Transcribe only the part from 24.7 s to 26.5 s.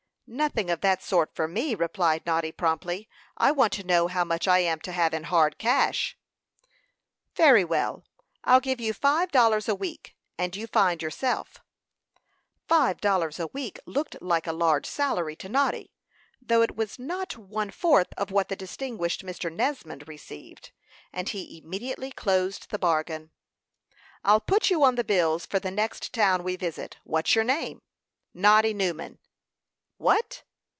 on the bills for the next town